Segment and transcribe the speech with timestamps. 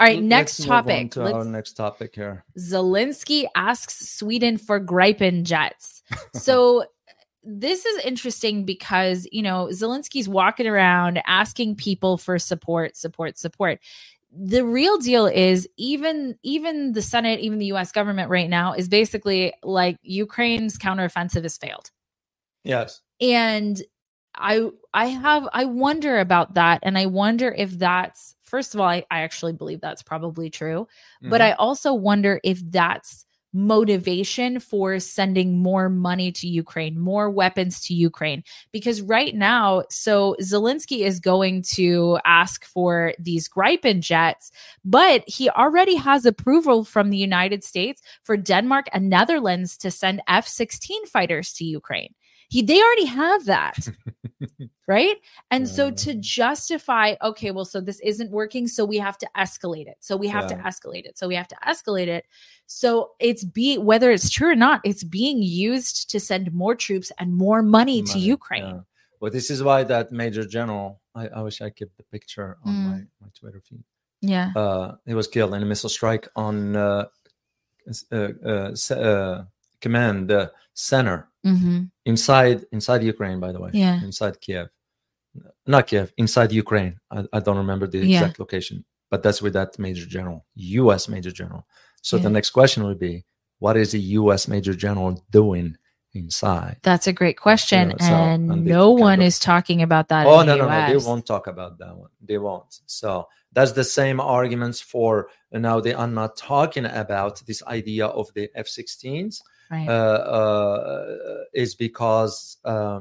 [0.00, 1.10] All right, next topic.
[1.10, 2.42] To Let's- our next topic here.
[2.58, 6.02] Zelensky asks Sweden for Gripen jets.
[6.34, 6.84] So
[7.44, 13.78] this is interesting because, you know, Zelensky's walking around asking people for support, support, support.
[14.32, 18.88] The real deal is even even the Senate, even the US government right now is
[18.88, 21.90] basically like Ukraine's counteroffensive has failed.
[22.64, 23.02] Yes.
[23.20, 23.80] And
[24.34, 28.88] I I have I wonder about that and I wonder if that's first of all
[28.88, 30.86] I, I actually believe that's probably true
[31.22, 31.44] but Mhm.
[31.44, 37.94] I also wonder if that's motivation for sending more money to Ukraine, more weapons to
[37.94, 38.44] Ukraine.
[38.72, 44.52] Because right now, so Zelensky is going to ask for these Gripen jets,
[44.84, 50.22] but he already has approval from the United States for Denmark and Netherlands to send
[50.28, 52.14] F 16 fighters to Ukraine.
[52.50, 53.78] He, they already have that
[54.88, 55.16] right
[55.52, 59.86] and so to justify okay well so this isn't working so we have to escalate
[59.86, 62.24] it so we have to escalate it so we have to escalate it
[62.66, 67.12] so it's be whether it's true or not it's being used to send more troops
[67.18, 68.80] and more money, to ukraine yeah.
[69.20, 70.98] Well, this is why that Major General.
[71.14, 72.84] I, I wish I kept the picture on Mm.
[72.90, 73.84] my, my Twitter feed.
[74.22, 77.04] yeah Uh, he was killed in a missile strike on uh,
[78.10, 79.44] uh, uh, uh,
[79.80, 83.38] command uh, center hmm inside inside Ukraine.
[83.40, 84.02] By the way, Yeah.
[84.08, 84.68] inside Kiev,
[85.66, 86.98] not Kiev, inside Ukraine.
[87.10, 88.04] I, I don't remember the Yeah.
[88.18, 90.44] exact location, but that's with that Major General,
[90.82, 91.08] U.S.
[91.08, 91.62] Major General.
[92.02, 92.24] So Yeah.
[92.24, 93.24] the next question would be,
[93.58, 94.48] what is the U.S.
[94.48, 95.76] Major General doing
[96.14, 96.76] inside?
[96.82, 100.26] that's a great question Yeah, so- and and no one of- is talking about that
[100.26, 100.86] Oh in no, the no, no!
[100.92, 102.10] They won't talk about that one.
[102.28, 102.72] They won't.
[102.86, 103.10] So
[103.52, 105.76] that's the same arguments for now.
[105.80, 109.34] They are not talking about this idea of the F-16s.
[109.70, 113.00] Right Uh, uh, is because uh,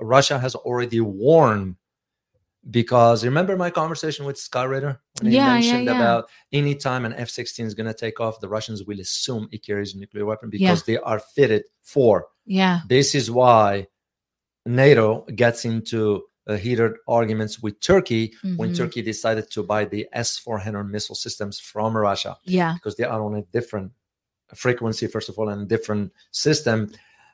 [0.00, 1.76] Russia has already warned.
[2.70, 5.92] Because remember my conversation with Scott Ritter when he Yeah, yeah, mentioned yeah.
[5.96, 9.94] about anytime an F-16 is going to take off, the Russians will assume it carries
[9.94, 13.86] a nuclear weapon because they are fitted for yeah this is why
[14.66, 18.76] NATO gets into uh, heated arguments with Turkey when Mhm.
[18.76, 23.22] Turkey decided to buy the S 400 missile systems from Russia yeah because they are
[23.22, 23.92] on a different
[24.56, 26.90] frequency, first of all, and different system.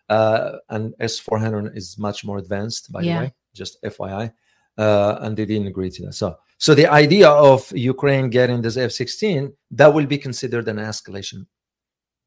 [0.08, 3.18] Uh, and S 400 is much more advanced, by Yeah.
[3.20, 4.32] the way, just FYI.
[4.76, 6.14] Uh, and they didn't agree to that.
[6.14, 10.76] So, so the idea of Ukraine getting this F 16 that will be considered an
[10.78, 11.46] escalation.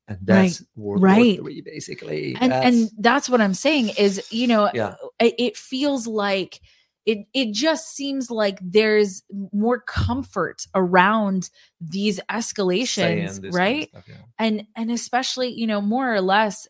[0.08, 1.42] And that's World right.
[1.42, 2.36] War III, basically.
[2.40, 4.96] and That's- and that's what i'm saying is you know Yeah.
[5.20, 6.60] it, it feels like
[7.06, 11.50] it it just seems like there's more comfort around
[11.81, 14.16] these escalations this kind of right stuff, yeah.
[14.40, 16.68] and and especially you know more or less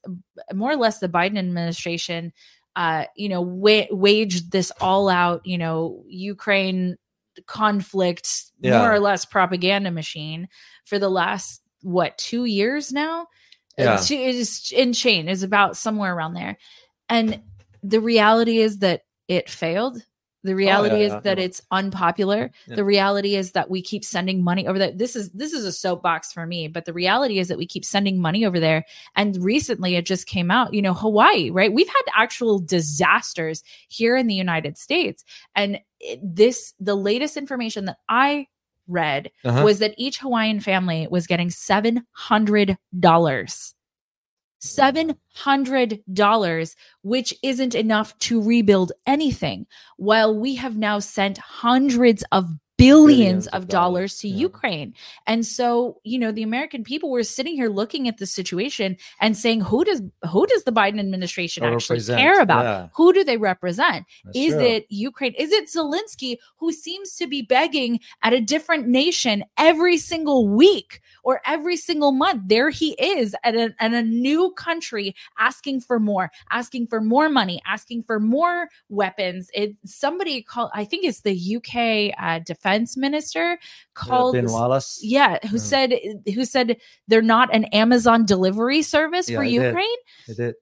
[0.53, 2.33] more or less the biden administration
[2.75, 6.97] uh you know wa- waged this all out you know ukraine
[7.45, 8.79] conflict Yeah.
[8.79, 10.47] more or less propaganda machine
[10.85, 13.27] for the last what two years now
[13.77, 13.99] Yeah.
[14.01, 16.57] it is in chain is about somewhere around there
[17.09, 17.41] and
[17.83, 20.01] the reality is that it failed
[20.43, 21.43] the reality yeah, is that no.
[21.43, 22.75] it's unpopular Yeah.
[22.75, 25.71] the reality is that we keep sending money over there this is this is a
[25.71, 29.37] soapbox for me but the reality is that we keep sending money over there and
[29.43, 34.27] recently it just came out you know hawaii right we've had actual disasters here in
[34.27, 35.23] the united states
[35.55, 35.79] and
[36.21, 38.45] this the latest information that i
[38.87, 39.63] read Uh-huh.
[39.63, 42.77] was that each hawaiian family was getting $700
[44.63, 52.49] $700 which isn't enough to rebuild anything while we have now sent hundreds of
[52.83, 54.35] billions, Billions of of dollars dollars, to yeah.
[54.49, 54.93] Ukraine.
[55.27, 59.37] And so, you know, the American people were sitting here looking at the situation and
[59.37, 62.63] saying who does who does the Biden administration Or actually represent, care about?
[62.63, 62.87] yeah.
[62.95, 64.05] Who do they represent?
[64.25, 64.61] That's is true.
[64.61, 65.33] it Ukraine?
[65.37, 71.01] Is it Zelensky who seems to be begging at a different nation every single week
[71.23, 72.43] or every single month?
[72.47, 77.29] There he is at a, at a new country asking for more, asking for more
[77.29, 79.49] money, asking for more weapons.
[79.53, 83.57] It somebody called, I think it's the UK uh, defense minister
[83.95, 84.33] called.
[84.33, 84.99] Ben Wallace.
[85.01, 85.63] yeah, who Yeah.
[85.63, 85.93] said
[86.33, 86.77] who said
[87.07, 89.53] they're not an Amazon delivery service Yeah, for I did.
[89.65, 89.97] Ukraine?
[90.27, 90.55] Did.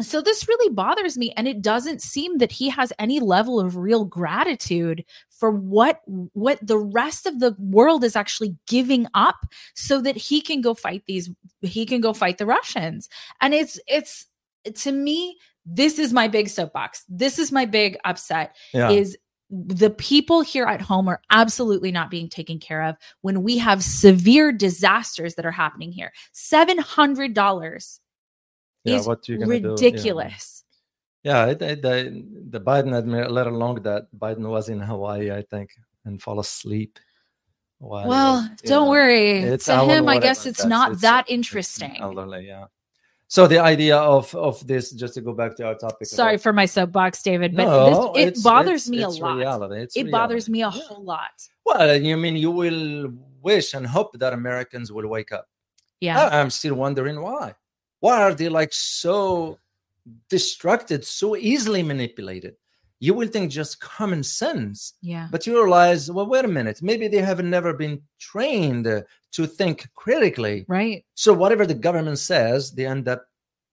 [0.00, 3.76] So this really bothers me and it doesn't seem that he has any level of
[3.76, 6.00] real gratitude for what
[6.32, 9.36] what the rest of the world is actually giving up
[9.74, 11.28] so that he can go fight these
[11.60, 13.08] he can go fight the Russians.
[13.42, 14.26] And it's it's
[14.74, 15.36] to me
[15.66, 17.04] this is my big soapbox.
[17.08, 18.90] This is my big upset Yeah.
[18.90, 19.18] is
[19.50, 23.82] the people here at home are absolutely not being taken care of when we have
[23.82, 26.12] severe disasters that are happening here.
[26.34, 27.98] $700
[28.84, 28.96] yeah.
[28.96, 29.38] is gonna do?
[29.38, 29.46] Yeah.
[29.46, 30.64] ridiculous.
[31.22, 35.42] Yeah, it, it, the the Biden admin let along that Biden was in Hawaii, I
[35.42, 35.70] think,
[36.06, 36.98] and fall asleep
[37.80, 39.40] Well, Well, don't know, worry.
[39.40, 41.96] it's To him, I guess it's not it's- that interesting.
[42.00, 42.66] elderly, yeah.
[43.30, 46.08] So the idea of of this, just to go back to our topic.
[46.08, 49.18] Sorry about- for my soapbox, David, but No, this, it it's- bothers it's- me it's
[49.18, 49.36] a lot.
[49.38, 50.00] reality.
[50.00, 50.70] It bothers me a Yeah.
[50.88, 51.36] whole lot.
[51.64, 55.46] Well, uh, you mean you will wish and hope that Americans will wake up?
[56.00, 56.18] Yeah.
[56.20, 57.54] I- I'm still wondering why.
[58.00, 59.58] Why are they like so
[60.28, 62.56] distracted, so easily manipulated?
[63.02, 65.26] You will think just common sense, yeah.
[65.32, 68.84] but you realize, well, wait a minute, maybe they have never been trained
[69.32, 70.66] to think critically.
[70.68, 71.04] Right.
[71.14, 73.24] So whatever the government says, they end up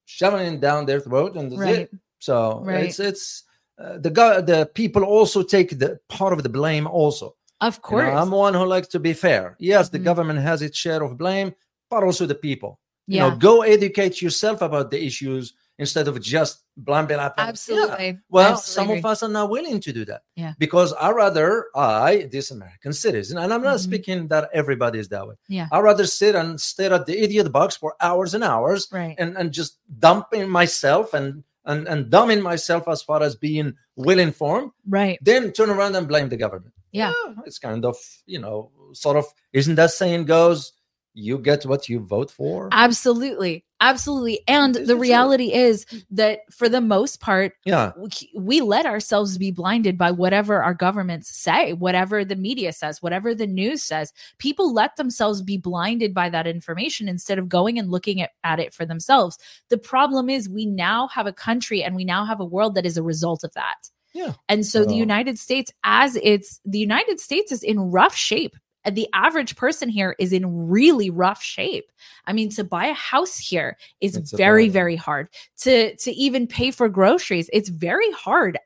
[0.05, 1.79] shoving it down their throat, and that's Right.
[1.79, 1.91] it.
[2.19, 2.85] So Right.
[2.85, 3.43] it's it's
[3.79, 7.35] uh, the go- the people also take the part of the blame also.
[7.61, 8.17] Of You know, course.
[8.19, 9.55] I'm one who likes to be fair.
[9.59, 10.03] Yes, the Mhm.
[10.09, 11.53] government has its share of blame,
[11.91, 12.79] but also the people.
[13.07, 13.29] You yeah.
[13.29, 17.35] know, go educate yourself about the issues instead of just blaming up.
[17.37, 17.45] Yeah.
[17.45, 18.19] Absolutely.
[18.29, 20.21] Well, Absolutely some of us are not willing to do that.
[20.35, 20.53] Yeah.
[20.57, 23.83] Because I rather I, this American citizen, and I'm not Mhm.
[23.83, 25.35] speaking that everybody is that way.
[25.47, 25.67] Yeah.
[25.71, 29.15] I rather sit and stare at the idiot box for hours and hours Right.
[29.19, 34.19] and, and just dumping myself and and and dumbing myself as far as being well
[34.19, 35.19] informed, right.
[35.21, 36.73] then turn around and blame the government.
[36.93, 37.11] Yeah.
[37.45, 40.71] it's kind of you know sort of isn't that saying goes
[41.13, 43.65] you get what you vote for Absolutely.
[43.79, 44.41] Absolutely.
[44.47, 49.51] And the reality is that for the most part, yeah we, we let ourselves be
[49.51, 54.13] blinded by whatever our governments say, whatever the media says, whatever the news says.
[54.39, 58.59] People let themselves be blinded by that information instead of going and looking at, at
[58.59, 59.37] it for themselves.
[59.69, 62.85] The problem is we now have a country and we now have a world that
[62.85, 63.89] is a result of that.
[64.13, 64.33] Yeah.
[64.49, 68.55] And so the United States, as it's the United States is in rough shape.
[68.91, 71.91] The average person here is in really rough shape.
[72.25, 75.29] I mean, to buy a house here is It's very, very hard.
[75.61, 78.57] To to even pay for groceries, it's very hard.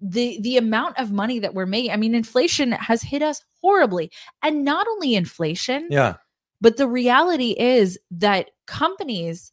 [0.00, 4.10] The the amount of money that we're making, I mean, inflation has hit us horribly.
[4.42, 6.16] And not only inflation, yeah
[6.60, 9.52] but the reality is that companies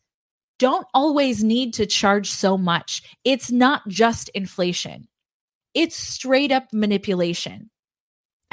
[0.60, 3.04] don't always need to charge so much.
[3.24, 5.08] It's not just inflation,
[5.74, 7.70] it's straight up manipulation.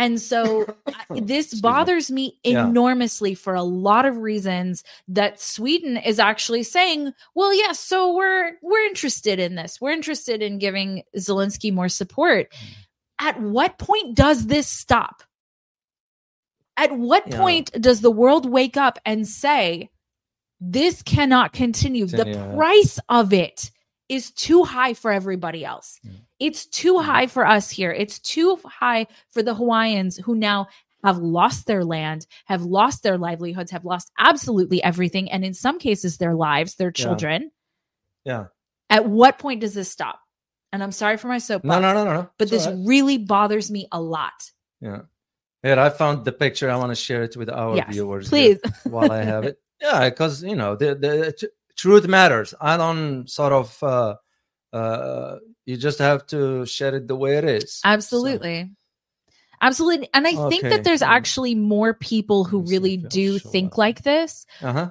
[0.01, 0.67] And so
[1.11, 1.61] this me.
[1.61, 2.67] bothers me Yeah.
[2.67, 8.53] enormously for a lot of reasons that Sweden is actually saying, well, yes, so we're
[8.63, 9.81] we're interested in this.
[9.81, 12.51] We're interested in giving Zelensky more support.
[12.51, 12.69] Mm.
[13.21, 15.23] At what point does this stop?
[16.79, 17.37] At what Yeah.
[17.39, 19.91] point does the world wake up and say,
[20.61, 22.07] this cannot continue?
[22.07, 22.57] The Continue, yeah.
[22.57, 23.71] price of it
[24.11, 25.99] is too high for everybody else.
[26.03, 26.13] Yeah.
[26.39, 27.93] It's too high for us here.
[27.93, 30.67] It's too high for the Hawaiians who now
[31.05, 35.31] have lost their land, have lost their livelihoods, have lost absolutely everything.
[35.31, 37.51] And in some cases, their lives, their children.
[38.25, 38.47] yeah
[38.91, 40.19] At what point does this stop?
[40.73, 42.77] And I'm sorry for my soapbox, no no no no no but It's this right.
[42.87, 44.39] really bothers me a lot.
[44.81, 45.03] yeah
[45.63, 48.59] here i found the picture i want to share it with our yes, viewers please.
[48.85, 53.53] while i have it yeah because you know the the truth matters i don't sort
[53.53, 54.15] of uh
[54.73, 55.37] uh
[55.67, 58.59] you just have to share it the way it is So- Absolutely.
[59.63, 60.09] Absolutely.
[60.15, 63.49] And I think that there's actually more people who let me see really do show
[63.51, 64.91] think like this, uh-huh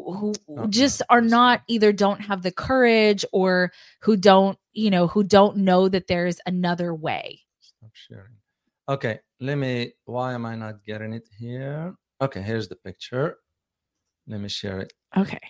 [0.00, 5.06] who, who just are not either don't have the courage or who don't, you know,
[5.06, 7.40] who don't know that there's another way.
[7.60, 8.36] Stop sharing.
[8.88, 9.92] Okay, let me.
[10.04, 11.94] Why am I not getting it here?
[12.20, 13.38] Okay, here's the picture.
[14.26, 14.92] Let me share it.
[15.16, 15.40] Okay.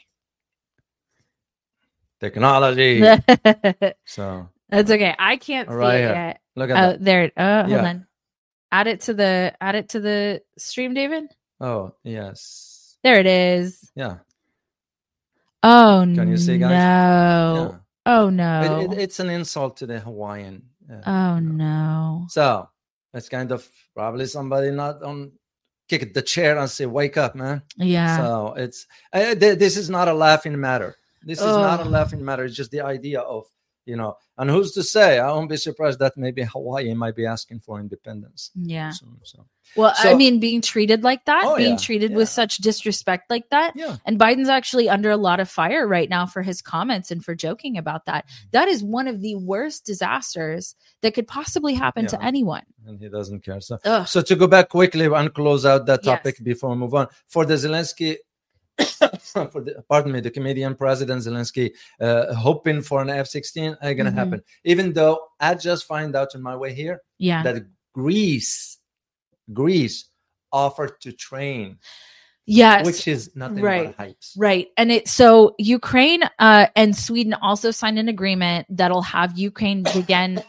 [2.23, 3.03] Technology.
[4.07, 5.15] So that's okay.
[5.19, 6.15] I can't see Right it here.
[6.15, 6.41] yet.
[6.57, 7.23] look Oh, at there.
[7.25, 7.85] it- Oh, hold Yeah.
[7.89, 8.07] on.
[8.71, 11.25] Add it to the add it to the stream, David.
[11.61, 12.97] Oh yes.
[13.05, 13.91] There it is.
[13.95, 14.19] Yeah.
[15.63, 16.71] Oh Can you see, guys?
[16.71, 17.79] no.
[18.07, 18.63] Oh no.
[18.63, 20.63] It- it- it's an insult to the Hawaiian.
[20.91, 22.27] uh, oh no.
[22.31, 22.69] So
[23.15, 25.33] it's kind of probably somebody not on
[25.89, 28.17] kick the chair and say, "Wake up, man." Yeah.
[28.19, 30.97] So it's uh, th- this is not a laughing matter.
[31.25, 32.45] This is not a laughing matter.
[32.45, 33.45] It's just the idea of
[33.85, 34.17] you know.
[34.39, 35.19] And who's to say?
[35.19, 38.51] I won't be surprised that maybe Hawaii might be asking for independence.
[38.55, 38.91] yeah.
[38.91, 39.19] soon.
[39.25, 39.45] So
[39.77, 43.49] Well, I mean, being treated like that, Oh, being yeah, treated with such disrespect like
[43.51, 43.73] that.
[43.75, 47.25] yeah, And Biden's actually under a lot of fire right now for his comments and
[47.25, 48.25] for joking about that.
[48.27, 48.47] Mm-hmm.
[48.53, 52.63] That is one of the worst disasters that could possibly happen to anyone.
[52.87, 53.61] and he doesn't care.
[53.61, 54.07] So Ugh.
[54.07, 56.15] so to go back quickly and close out that Yes.
[56.17, 58.17] topic before we move on for the Zelensky.
[59.53, 64.11] for the, pardon me, the Canadian President Zelensky uh, hoping for an F-16 ain't gonna
[64.11, 64.15] Mhm.
[64.15, 64.43] happen.
[64.65, 67.43] Even though I just find out on my way here Yeah.
[67.43, 68.79] that Greece,
[69.53, 70.07] Greece
[70.53, 71.79] offered to train,
[72.47, 72.85] yes.
[72.87, 74.33] which is nothing right, but hypes.
[74.37, 74.69] Right.
[74.77, 80.43] And it so Ukraine uh, and Sweden also signed an agreement that'll have Ukraine begin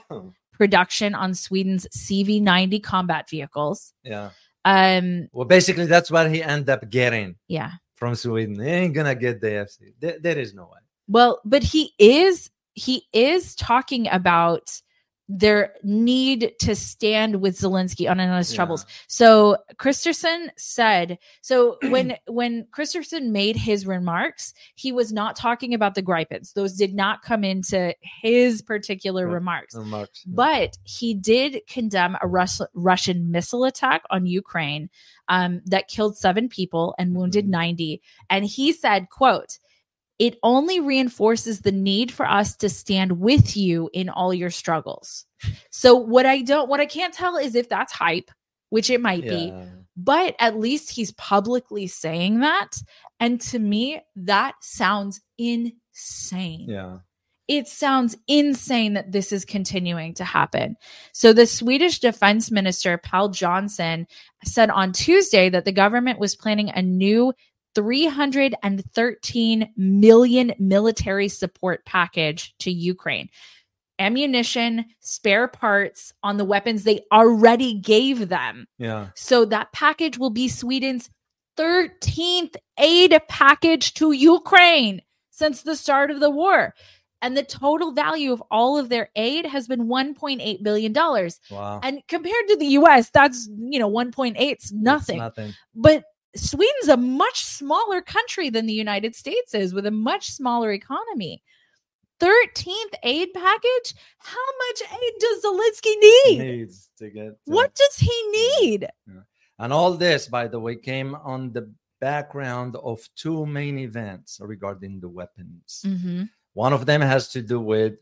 [0.53, 3.91] production on Sweden's CV 90 combat vehicles.
[4.03, 4.29] Yeah,
[4.65, 7.71] Um, Well, basically, that's what he ended up getting yeah.
[7.95, 8.59] From Sweden.
[8.61, 9.93] Ain't gonna get the FC.
[9.99, 10.79] There, there is no way.
[11.07, 14.81] Well, but he is he is talking about
[15.29, 18.57] their need to stand with Zelensky on and on his Yeah.
[18.57, 18.85] troubles.
[19.07, 25.95] So Kristersson said so when when Kristersson made his remarks, he was not talking about
[25.95, 26.53] the Gripens.
[26.53, 29.33] Those did not come into his particular Right.
[29.33, 29.75] remarks.
[29.75, 30.23] Remarks.
[30.25, 34.89] But he did condemn a Rus- Russian missile attack on Ukraine
[35.29, 37.49] um, that killed seven people and wounded Mhm.
[37.49, 38.01] 90.
[38.29, 39.57] And he said, quote,
[40.19, 45.25] it only reinforces the need for us to stand with you in all your struggles.
[45.71, 48.31] So what I don't what I can't tell is if that's hype,
[48.69, 49.51] which it might be,
[49.97, 52.71] but at least he's publicly saying that.
[53.19, 56.99] And to me, that sounds insane Yeah.
[57.49, 60.77] it sounds insane that this is continuing to happen.
[61.11, 64.05] So, the Swedish defense minister, Pål Jonson,
[64.45, 67.33] said on Tuesday that the government was planning a new
[67.75, 73.29] 313 million military support package to Ukraine.
[73.99, 78.67] Ammunition, spare parts on the weapons they already gave them.
[78.77, 79.09] Yeah.
[79.15, 81.09] So that package will be Sweden's
[81.57, 86.73] 13th aid package to Ukraine since the start of the war.
[87.21, 90.91] And the total value of all of their aid has been $1.8 billion.
[90.93, 91.79] Wow.
[91.81, 95.19] And compared to the US, that's, you know, 1.8 's It's nothing.
[95.19, 95.53] nothing.
[95.73, 96.03] But
[96.35, 101.43] Sweden's a much smaller country than the United States is with a much smaller economy.
[102.19, 103.95] 13th aid package?
[104.19, 106.39] How much aid does Zelensky need?
[106.39, 107.29] Needs to get.
[107.45, 108.87] to- What does he need?
[109.59, 114.99] And all this, by the way, came on the background of two main events regarding
[114.99, 115.83] the weapons.
[115.85, 116.23] Mm-hmm.
[116.53, 117.93] One of them has to do with,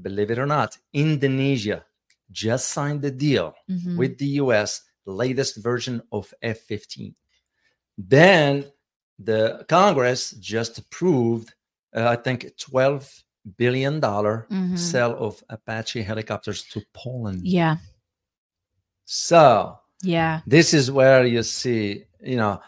[0.00, 1.84] believe it or not, Indonesia
[2.30, 3.96] just signed the deal Mm-hmm.
[3.96, 7.14] with the US, latest version of F 15.
[7.98, 8.66] Then
[9.18, 11.54] the Congress just approved,
[11.96, 13.22] uh, I think, $12
[13.58, 14.78] billion Mhm.
[14.78, 17.46] sale of Apache helicopters to Poland.
[17.46, 17.76] Yeah.
[19.04, 20.40] So, Yeah.
[20.46, 22.60] this is where you see you know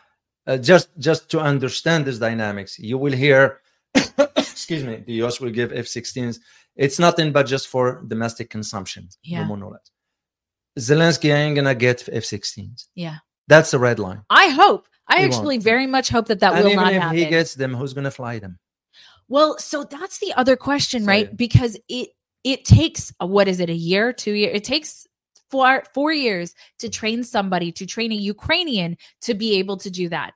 [0.46, 3.60] uh, just just to understand this dynamics you will hear
[4.36, 6.38] excuse me the us will give f-16s
[6.76, 9.40] it's nothing but just for domestic consumption yeah.
[9.40, 9.90] no more, no less.
[10.78, 13.16] zelensky ain't gonna get f-16s Yeah.
[13.48, 14.88] that's the red line I hope.
[15.08, 15.64] I He actually won't.
[15.64, 17.18] very much hope that that and will even not if happen.
[17.18, 18.58] he gets them who's gonna fly them
[19.28, 21.26] well, so that's the other question, So, right?
[21.28, 21.34] yeah.
[21.34, 22.10] Because it
[22.44, 24.54] it takes uh, what is it, a year, two years?
[24.56, 25.04] It takes
[25.50, 30.08] four four years to train somebody to train a Ukrainian to be able to do
[30.10, 30.34] that.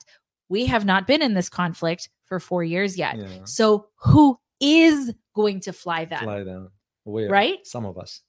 [0.49, 3.17] We have not been in this conflict for four years yet.
[3.17, 6.25] yeah So who is going to fly them?
[6.25, 6.71] fly them
[7.05, 7.65] we are, Right?
[7.65, 8.23] some of us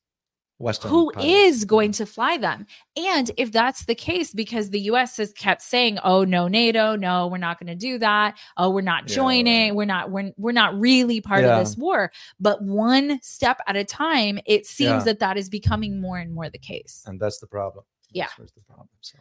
[0.62, 1.30] western Who pilots.
[1.32, 2.66] is going to fly them?
[2.96, 7.28] And if that's the case, because the US has kept saying, "Oh no, NATO, no,
[7.28, 8.38] we're not going to do that.
[8.58, 9.70] Oh, we're not joining.
[9.70, 9.76] right.
[9.76, 10.12] We're not.
[10.12, 11.58] We're we're not really part Yeah.
[11.58, 15.04] of this war." But one step at a time, it seems Yeah.
[15.06, 17.04] that that is becoming more and more the case.
[17.08, 17.84] and that's the problem.
[18.12, 18.28] Yeah.
[18.38, 18.90] That's the problem.
[19.02, 19.18] So,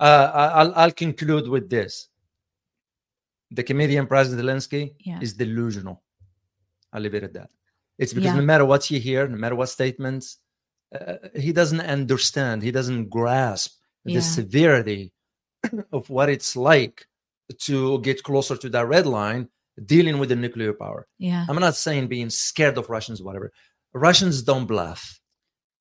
[0.00, 2.08] uh, I- I'll I'll conclude with this:
[3.50, 5.20] the Canadian President Zelensky Yeah.
[5.20, 6.02] is delusional.
[6.92, 7.50] I'll leave it at that.
[7.98, 8.36] It's because Yeah.
[8.36, 10.38] no matter what you hear, no matter what statements,
[10.94, 12.62] uh, he doesn't understand.
[12.62, 13.72] He doesn't grasp
[14.04, 14.16] Yeah.
[14.16, 15.12] the severity
[15.92, 17.06] of what it's like
[17.68, 19.48] to get closer to that red line,
[19.84, 21.06] dealing with the nuclear power.
[21.18, 23.52] Yeah, I'm not saying being scared of Russians, whatever.
[23.92, 25.20] Russians don't bluff.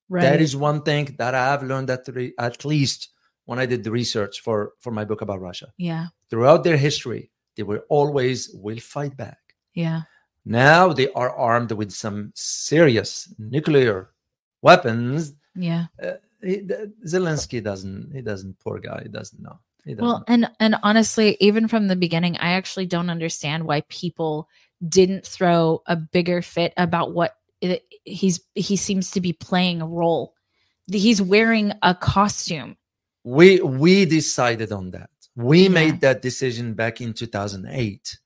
[0.09, 0.21] right.
[0.23, 3.09] That is one thing that I've learned at, re- at least
[3.45, 5.67] when I did the research for, for my book about Russia.
[5.77, 9.39] yeah, Throughout their history, they were always will fight back.
[9.73, 10.01] yeah,
[10.45, 14.09] Now they are armed with some serious nuclear
[14.63, 15.33] weapons.
[15.55, 15.85] yeah.
[16.01, 16.57] Uh, he,
[17.05, 18.11] Zelensky doesn't.
[18.13, 18.59] He doesn't.
[18.59, 19.01] Poor guy.
[19.03, 19.59] He doesn't know.
[19.85, 20.03] He doesn't.
[20.05, 24.49] Well, and and honestly, even from the beginning, I actually don't understand why people
[24.89, 29.87] didn't throw a bigger fit about what it, he's he seems to be playing a
[29.87, 30.33] role.
[30.91, 32.75] He's wearing a costume.
[33.23, 35.09] we we decided on that.
[35.35, 35.69] We Yeah.
[35.69, 38.19] made that decision back in 2008.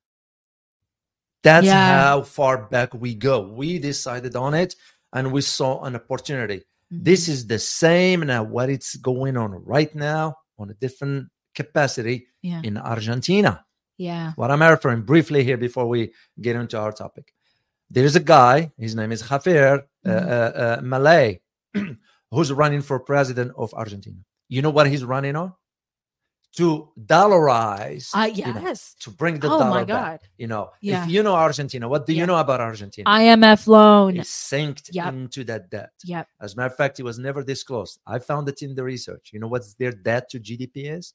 [1.44, 2.02] That's Yeah.
[2.02, 3.42] how far back we go.
[3.42, 4.76] We decided on it
[5.14, 6.58] and we saw an opportunity.
[6.60, 7.04] Mm-hmm.
[7.04, 12.28] This is the same now what it's going on right now on a different capacity
[12.42, 13.66] yeah, in Argentina.
[13.98, 17.34] yeah, What I'm referring briefly here before we get into our topic.
[17.90, 20.28] There's a guy, his name is Javier uh, Mhm.
[20.28, 21.40] uh, uh, Milei,
[22.32, 24.18] who's running for president of Argentina.
[24.50, 25.54] You know what he's running on?
[26.56, 28.96] To dollarize, Uh, you know, yes.
[29.02, 30.22] to bring the oh dollar my back.
[30.22, 30.30] God.
[30.38, 31.04] You know, Yeah.
[31.04, 33.08] if you know Argentina, what do you know about Argentina?
[33.10, 34.18] IMF loan.
[34.18, 35.14] It's synced Yep.
[35.14, 35.92] into that debt.
[36.04, 36.28] Yep.
[36.42, 38.00] As a matter of fact, it was never disclosed.
[38.08, 39.30] I found it in the research.
[39.34, 41.14] You know what their debt to GDP is?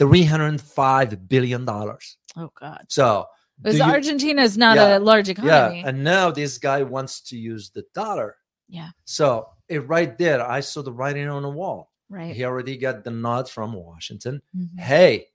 [0.00, 2.18] Hundred five billion dollars.
[2.36, 2.84] Oh God.
[2.88, 3.26] So
[3.62, 4.98] Because Argentina is not Yeah.
[4.98, 5.80] a large economy.
[5.80, 8.36] yeah, and now this guy wants to use the dollar.
[8.68, 8.90] Yeah.
[9.06, 11.90] So it right there, I saw the writing on the wall.
[12.08, 12.34] Right.
[12.34, 14.40] He already got the nod from Washington.
[14.56, 14.78] Mhm.
[14.80, 15.26] Hey,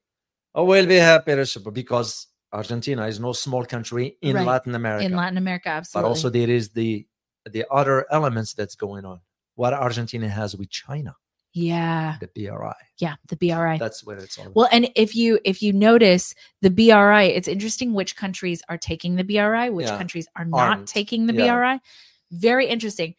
[0.55, 4.45] I will be happy to support because Argentina is no small country in Right.
[4.45, 5.05] Latin America.
[5.05, 6.05] In Latin America, absolutely.
[6.05, 7.05] but also there is the
[7.49, 9.19] the other elements that's going on.
[9.55, 11.15] What Argentina has with China,
[11.53, 12.17] yeah.
[12.19, 12.73] the BRI.
[12.99, 13.15] Yeah.
[13.29, 13.77] The BRI.
[13.79, 14.55] That's what it's all about.
[14.55, 19.15] Well, and if you if you notice the BRI, it's interesting which countries are taking
[19.15, 19.97] the BRI, which Yeah.
[19.97, 20.87] countries are not Aren't.
[20.87, 21.55] taking the Yeah.
[21.55, 21.79] BRI.
[22.31, 23.15] Very interesting.